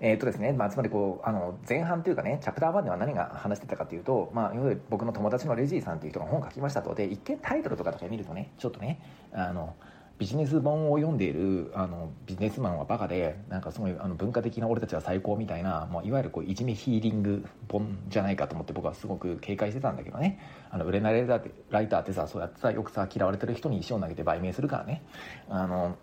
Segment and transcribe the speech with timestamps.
[0.00, 4.52] えっ、とですね、まあ、つまりこう、あの、前半というかね、チャプター1では何が話してたかというと、まあ、
[4.90, 6.94] 僕の友達のレジーさんという人が本を書きましたと。
[6.94, 9.00] で、一見タイトルとかだけ見るとね、ちょっとね、
[9.32, 9.74] あの、
[10.18, 20.38] ビジネス本を読んでいるあのビジネスマンはバカでなんかすごいあの文化的な俺たちは最高みたいなもういわゆるこういじめヒーリング本じゃないかと思って僕はすごく警戒してたんだけどね
[20.70, 25.02] あの売れないライーライターってさそうやってさよくさ嫌われてる人に石を投げて売名するからね
[25.50, 25.96] あの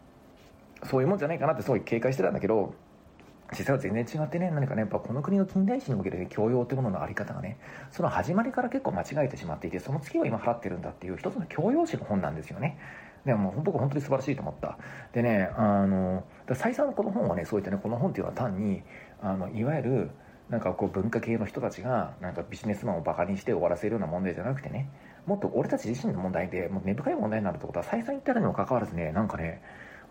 [0.83, 2.75] そういうもんじゃないかなってすごい警戒してたんだけど
[3.51, 7.57] 実は全然違ってね、何かね、やっぱこの国の近代史における、教養というもののあり方がね、
[7.91, 12.77] その始まりから結構間違えてしまっていて、その月を今払ってるんだっていう一つの教養史の本なんですよね。
[13.25, 14.77] でも僕本当に素晴らしいと思った。
[15.13, 18.83] でね、あの、再三この本はね、そういったね、この本っていうのは単に、
[19.21, 20.09] あの、いわゆる、
[20.49, 24.89] なんかこう文化系の人たちがなんかビジネスマンをバカにして終わらせるような問題じゃなくてね
[25.25, 29.61] もっと俺たち自身の問題でもう根深い問題になるってことは再三言ったのにもかかわらずねなんかね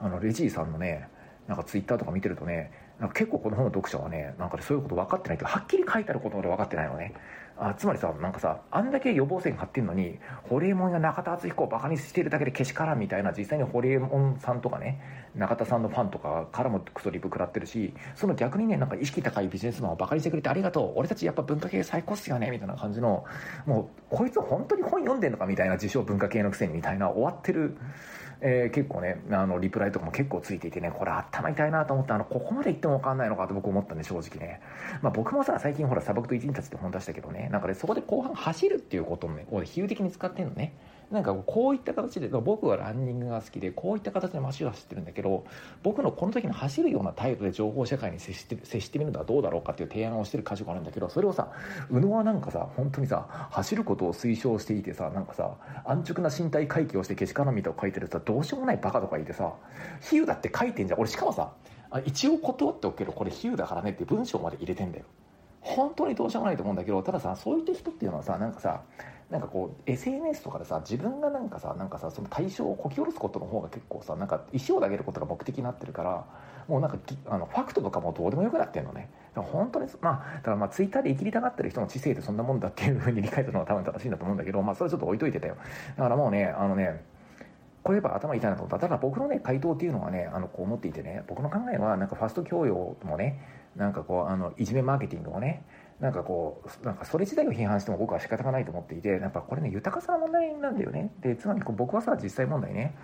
[0.01, 1.07] あのレジーさんのね
[1.47, 7.15] なんかツイッターとか見てるとね、なんか結構この本の読者はね、なんか、そういうこと分かってないってはっきり書いてあることまで分かってないのね。
[7.59, 10.19] あつまりさ、なんかさ、あんだけ予防線張ってんのに、
[10.49, 15.01] ホリエモンや中田敦彦をバカにしてるだけでけしからんみたいな、実際にホリエモンさんとかね、
[15.34, 23.25] 中田さんのファンとかからもクソリプ食らってるし、その逆にね、なんか意識高いビジネスマンをバカにしてくれてありがとう、俺たちやっぱ文化系最高っすよね、みたいな感じの、
[23.67, 27.77] もう、こいつ本当に本読んでんのかみたいな、自称文化系のくせにみたいな、終わってる、
[28.45, 34.61] えー、結構ね、あの、リプライとかも結構ついていてね、これ頭痛いなと思って、あの、ここまで行っても分かんないのかと僕思ったんで、正直ね。
[35.01, 40.75] まあ僕もさ、最近ほら、砂漠と一日たちって本出したけどね、なんかね、そこで後半走るっていうことをね、比喩的に使ってんのね。
[41.13, 45.45] なんかこういった形で、僕はランニングが好きで、こういった形で街を走ってるんだけど、
[45.83, 51.53] 僕のこの時の走るような態度で情報社会に接して接してみるのはどうだろうかっていう提案をしてる箇所があるんだけど、それをさ、
[51.91, 59.53] 宇野はなんかさ、本当にさ、走ることを推奨していてさ、なんかさ、安直な身体回帰をしてけしからんみたいな書いてるさ、どうしようもないバカとか言ってさ、
[60.01, 61.01] 比喩だって書いてんじゃん。
[61.01, 61.53] 俺しかもさ、
[62.07, 65.05] 一応断っておくけど、これ比喩だからねって文章まで入れてんだよ。
[65.61, 68.83] 本当にどうしようもないと思うんだけど、たださ、そういった人っていうのはさ、なんかさ、
[69.32, 76.26] なんかこう、SNS とかでさ、自分がなんかさ、なんかさ、その対象をこき下ろすことの方が結構さ、なんか石を投げることが目的になってるから、
[76.69, 79.09] もうなんか、あの、ファクトとかもどうでもよくなってんのね。
[79.34, 85.56] 本当に、まあ、だからまあ、ツイッターで生きりたがってる人の知性ってそんなもんだっていうふうに理解するのが多分正しいんだと思うんだけど、まあ、それはちょっと置いといてたよ。
[85.97, 87.03] だからもうね、あのね、
[87.82, 88.78] これやっぱ頭痛いなと思った。
[88.78, 93.41] ただ僕のね、回答っていうのはね、あの、こう思っていてね、僕の考えは、なんかファスト教養もね、
[93.75, 95.65] なんかこう、あの、いじめマーケティングもね、
[96.03, 101.13] なんかこう、なんかそれ自体を批判しても僕は仕方がないと思っていて、やっぱこれね、豊かさの問題なんだよね。
[101.21, 102.97] で、つまりこう僕はさ、実際問題ね、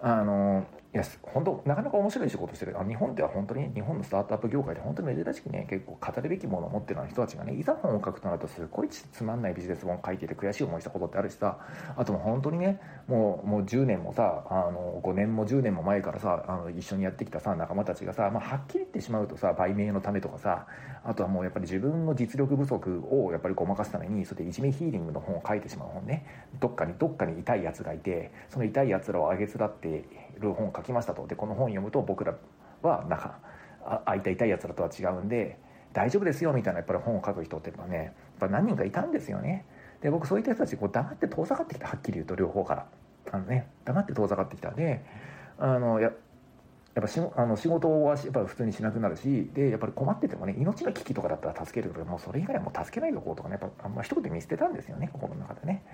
[0.00, 2.80] あの、いや、本当なかなか面白い仕事してる。
[2.80, 11.58] あ日本では本当に、日本のスタートアップ業界で本当に珍しくね、結構語るべきものを持ってるような人たちがね、いざ本を書くとなるとすごいつまんないビジネス本を書いてて悔しい思いしたことってあるしさ、
[11.94, 20.66] あとも本当にね、もう、もう10年もさ、あの、5年も10年も前からさ、あの、一緒にやってきたさ、仲間たちがさ、まあ、はっきり言ってしまうとさ、売名のためとかさ、
[21.04, 26.24] あとはもうやっぱり自分の実力不足をやっぱりごまかすために、それでいじめヒーリングの本を書いてしまう本ね、
[26.58, 30.04] どっかに、どっかに痛い奴がいて、その痛い奴らをあげつらって
[30.40, 31.26] る本書きましたと。
[31.26, 32.34] で、この本読むと僕ら
[32.82, 33.38] はなんか
[33.84, 35.58] ああいた痛いやつらとは違うんで
[35.92, 39.64] 大丈夫ですよみたいなやっぱり本を書く人っていうのはねやっぱ何人かいたんですよね。
[40.00, 42.86] で僕そういった人たちこう黙って遠ざかってきたはっきり言うと両方から。
[43.32, 45.04] あのね黙って遠ざかってきたんで
[45.58, 46.12] あのや
[46.94, 55.84] やっぱしあの仕事はやっぱ普通にしなくなるしでやっぱり困っててもね命の危機とかだったら助けるけどもうそれ以外はもう助けないでおこうとかねやっぱあんま一言見捨てたんですよね心の中でね。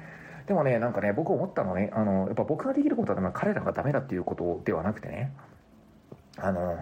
[0.46, 5.32] でもねなんかね僕思ったのねあのやっぱ僕ができることは彼らがダメだっていうことではなくてね
[6.38, 6.78] あの、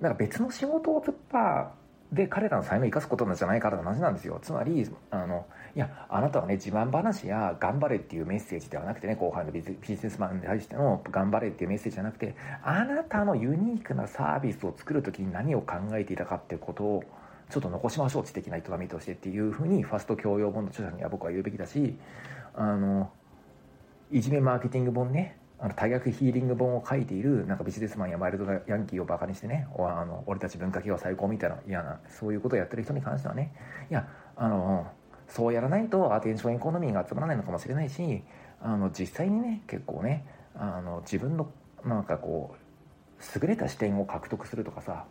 [0.00, 1.72] なんか別の仕事を突破
[2.12, 4.38] で彼らの才能を生かすことなんじゃないからの話なんですよ。
[4.42, 17.04] つまり、あの、いや、あなたはね、自慢話や頑張れっていうメッセージではなくてね、後輩のビジネスマンに対しての頑張れっていうメッセージじゃなくて、あなたのユニークなサービスを作るときに何を考えていたかってことを、
[17.50, 21.96] ちょっと残しましょう、知的な営みとしてっていうふうに、ファスト教養本の著者には僕は言うべきだし、
[22.54, 23.10] あの、
[24.10, 33.54] いじめマーケティング本ね、あの多逆ヒーリング本を書いているなんかビジネスマンやマイルドヤンキーをバカにしてねあの俺たち文化系は最高みたいな嫌なそういうことをやってる人に関してはね
[33.90, 34.86] いやあの
[35.26, 38.22] そうやらないとアテンションエコノミーが集まらないのかもしれないし
[38.60, 41.50] あの実際にね結構ねあの自分の
[41.84, 45.06] なんかこう優れた視点を獲得するとかさ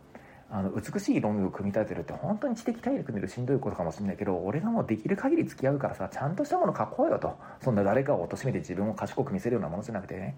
[0.50, 7.36] あの美しい論理を組み立てるって本当に知的体力によるしんどいことかもしれないけど俺がもうできる限り付き合うからさちゃんとしたもの書こうよと。
[7.62, 10.36] そんな誰かを貶めて自分を賢く見せるようなものじゃなくてね。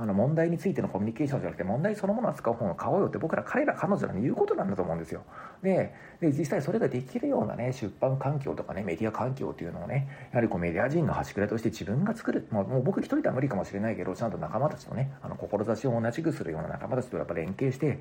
[0.00, 5.22] あの問題についてのコミュニケーションじゃなくて問題そのものを扱う本を買おうよって僕ら彼ら彼女らに言うことなんだと思うんですよ。
[5.60, 12.46] でで実際それができるようなね出版環境とかねメディア環境っていうのをねやはりこうメディア人の端くれとして自分が作る。
[12.52, 17.98] もうもう僕一人では無理かもしれないけどちゃんと仲間たちとねあの志を同じくするような仲間たちとやっぱ連携して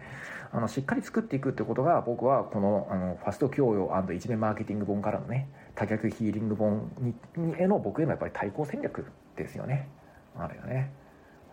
[0.52, 7.16] あのしっかり作っていくってことが僕はこのあのファスト教養一面マーケティング本からのね多脚ヒーリング本に
[7.58, 9.04] への僕へのやっぱり対抗戦略
[9.36, 9.90] ですよね。
[10.38, 10.92] あれよね、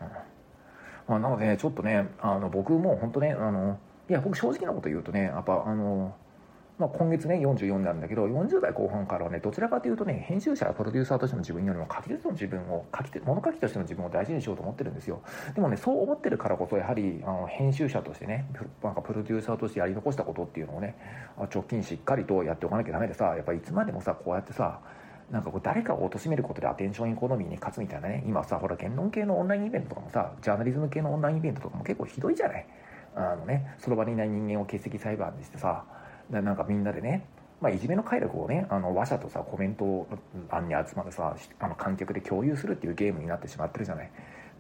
[0.01, 0.34] うん。
[1.07, 3.79] まあ、なので、ちょっとねあの僕も本当ねあの
[4.09, 6.15] いや僕正直なこと言うとねやっぱあの
[6.77, 15.23] まあ、今月ね44になるんだけど40代後半からはねどちらかというとね編集者やプロデューサーとしての自分よりも書き手の自分を書き手物書きとしての自分を大事にしようと思ってるんですよ。
[15.55, 18.47] でもねそう思ってるからこそやはりあの編集者としてね
[18.83, 20.97] なんかプロデューサーとしてやり残したことっていうのをね
[21.55, 24.81] 直近しっかりとやっておかなきゃダメでさやっぱいつまでもさこうやってさ
[25.31, 32.67] なんかこう誰かを貶めることでアテンションエコノミーに勝つみたいなね今さほら言論系のオンラインイベントとかもさジャーナリズム系のオンラインイベントとかも結構ひどいじゃない？
[33.17, 35.85] あのねその場にいない人間を欠席裁判にしてさ
[36.31, 37.27] なんかみんなでね
[37.61, 40.07] まあ、いじめの快楽をねあの話者とさコメント
[40.51, 44.11] 欄に集まるさあの観客で共有するっていうゲームになってしまってるじゃない？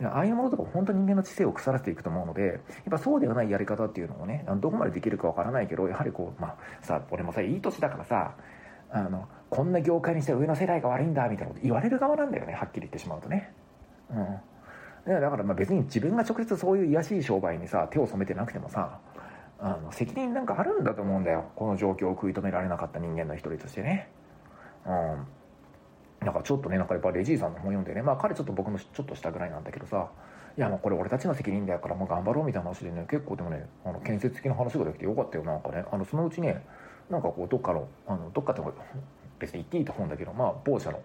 [0.04, 8.34] ああいうものとか本当に人間の知性を腐らせていくと思うのでやっぱそうではないやり方っていうのもねどこまでできるかわからないけどやはりこうまあさ俺もさいい年だからさ
[8.90, 13.52] あのこんな業界にして上の世代が悪いんだみたいなこと言われる側なんだよねはっきり言ってしまうとね。
[14.10, 15.20] うん。
[15.22, 18.98] だからまあ別に自分が直接そういう卑しい商売にさ手を染めてなくてもさ
[19.60, 21.44] あの責任なんかあるんだと思うんだよ。
[21.54, 24.08] この状況を食い止められなかった人間の一人としてね。
[24.86, 25.26] うん。
[26.24, 30.08] なんかちょっとねなんかやっぱレジーさんの本読んでねまあ彼ちょっと僕のちょっと下ぐらいなんだけどさ
[30.56, 35.84] いやもうこれ俺たちの責任だよからもう頑張ろうみたいな話でね結構でもねあの建設的な話ができてよかったよなんかね。
[35.92, 36.64] あのそのうちね
[37.10, 38.62] なんかこうどっかのあのどっかって
[39.38, 41.00] 別に言っていいと思うんだけどまあ某社の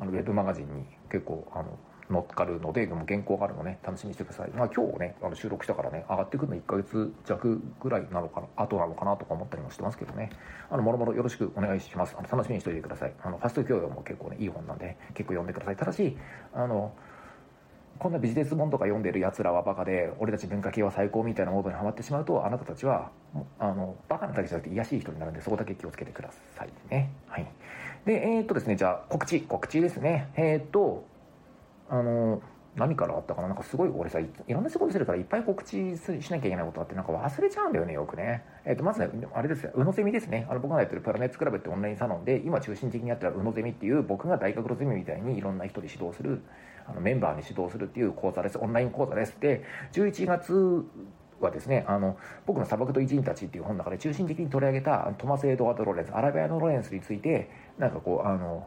[0.00, 1.76] あのウェブマガジンに結構あの
[2.10, 4.50] 乗っかるのででも原稿があるのね楽しみにしてください。
[4.50, 10.30] まあ今日ねあの収録したからね上がってくるの1ヶ月弱ぐらいなのかな後なのかなとか思ったりもしてますけどね。
[10.70, 12.16] あのもろもろよろしくお願いします。
[12.18, 13.12] あの楽しみにしておいてください。
[13.22, 15.76] あのファスト教養も結構ねいい本なんで結構読んでください。
[15.76, 16.16] ただし
[16.54, 16.92] あの
[17.98, 23.10] こんなビジネス本とか読んでるやつらはバカで俺たち文化系は最高みたいなモードにはまってしまうとあなたたちは
[23.58, 27.10] あのバカなだけじゃなくて癒しい人になるんでそこだけ気をつけてくださいね。
[27.26, 27.46] はい。
[28.06, 30.30] でえー、っとですねじゃあ告知告知ですね。
[30.36, 31.04] えー、っと
[31.90, 32.40] あの
[32.76, 33.48] 何からあったかな？
[33.48, 38.44] なんかすごい俺さいろんな仕事してるからいっぱい告知しなきゃいけないことあってなんか忘れちゃうんだよねよくね。
[38.64, 39.72] えっ、とまずねあれですよ。
[39.74, 40.46] 宇野ゼミですね。
[40.48, 46.42] あの僕がやってるプラネッツクラブってオンラインサロンで今中心的にやってる宇野ゼミっていう僕が大学のゼミみたいにいろんな人で指導する
[46.86, 48.58] あのメンバーに指導するっていう講座です。
[48.58, 49.36] オンライン講座です。
[49.40, 49.62] で
[49.92, 50.84] 11月
[51.40, 52.16] はですね、あの、
[52.46, 57.48] 僕の砂漠と偉人たちっていう本の中で中心的に取り上げたトマス・エドワード・ロレンス、アラビアのロレンスについて、
[57.78, 58.66] なんかこう、あの、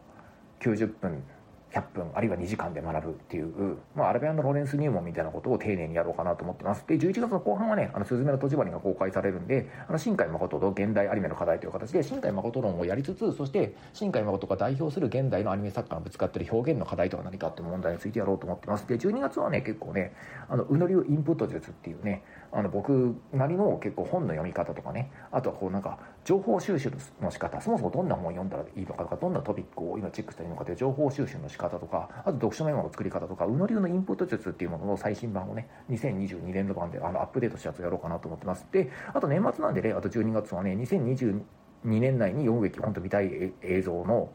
[0.59, 1.23] 90分
[1.73, 6.85] 100分あるいは2時間で学ぶっていう、まあ、アラビアンのローレンス入門みたいなことを丁寧にやろうかなと思ってます。
[6.87, 18.87] で11月の後半はね「あのすずめの戸締まり」が公開されるんであの新海誠と現代アニメの課題という形で新海誠論をやりつつそして新海誠が代表する現代のアニメ作家がぶつかってる表現の課題とは何かっていう問題についてやろうと思ってます。
[18.87, 20.13] で12月はね結構ね
[20.49, 38.67] あのうのりゅうインプット術っていうねあの僕なりの結構本の読み方とかねあとはこうなんか情報収集の仕方そもそもどんな本を読んだらいいのかとかどんなトピックを今チェックしたらいいのかという情報収集の仕方とかあと読書メモの作り方とか宇野流のインプット術っていうものの最新版をね2022年度版であのアップデートしたやつをやろうかなと思ってます。
[38.71, 41.41] であと年末なんでねあと12月はね2022
[41.83, 44.29] 年内に読むべき本当見たい映像の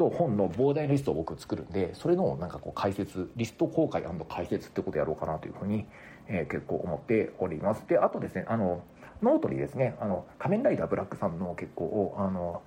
[0.00, 5.86] と本の膨大なリストを僕作るんでそれのなんかこう解説リスト公開解説ってことをやろうかなというふうに、
[6.28, 7.86] えー、結構思っております。
[7.86, 8.82] であとですねあの
[9.22, 12.62] ノートにですねあの仮面ライダー BLACK SUN の結構あの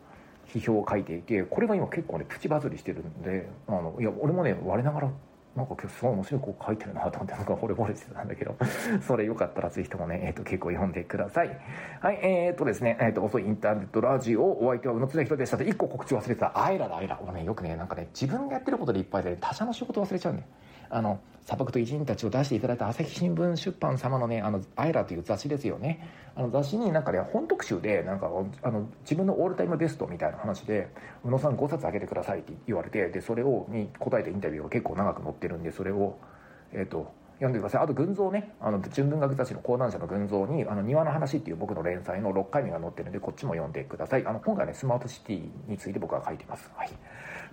[0.47, 5.11] 批評を書いていてこれが今結構ねプチバズりしてるんであのいや俺もね我ながら
[5.55, 8.55] なんか今日すごい面白いこう書いてるなと思ってなんか惚れ惚れしてたんだけど
[9.05, 11.49] それよかったらぜひともね、えー、と結構読んでください。
[12.01, 15.57] はいえー、っとですね、えー、と遅いインターネットラジオお相手は宇野常寛でした。
[15.57, 16.51] で1個告知忘れてた。
[16.55, 17.19] アイラだアイラ。
[17.21, 20.47] 俺ねよくねなんかね自分がやってることでいっぱいで他社の仕事忘れちゃうんだよ。
[20.93, 26.07] あの砂漠と偉人たちを出していただいた朝日新聞出版様のね「あのアイラ」という雑誌ですよね。
[26.35, 28.29] あの雑誌になんかね本特集でなんか
[28.61, 30.87] あの自分のオールタイムベストみたいな話で
[31.25, 36.17] 「宇野さん5冊あげてください」って言われてでそれをに答えたインタビューが結構長く載ってるんでそれを
[36.71, 46.89] えっ、ー、と読んでくださいあと群像ねあの純文学雑誌の講談社の群像に「あの庭の話」っていう僕の連載の6回目が載ってるんでこっちも読んでくださいあの今回ねスマートシティについて僕は書いてますはい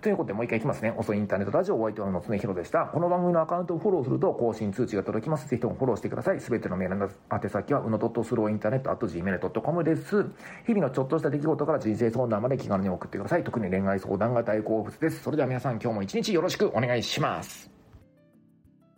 [0.01, 0.95] ということでもう一回いきますね。
[0.97, 2.87] 遅いインターネットラジオお相手はの常広でした。
[2.87, 5.47] この番組のアカウントをフォローすると更新通知が届きます。
[5.47, 6.41] ぜひともフォローしてください。
[6.41, 10.25] すべてのメールの宛先はうの .slowinternet.gmail.com です。
[10.67, 13.45] 日々のちょっとした出来事から人生相談まで気軽に送ってください。
[13.45, 15.23] 特に恋愛相談が大好物です。
[15.23, 17.80] それでは皆さん今日も一日よろしくお願いします。